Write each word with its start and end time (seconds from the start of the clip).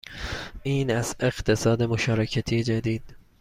این 0.63 0.91
است 0.91 1.23
اقتصاد 1.23 1.83
مشارکتی 1.83 2.63
جدید 2.63 3.15